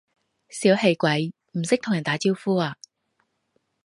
[0.49, 2.75] 小氣鬼，唔識同人打招呼呀？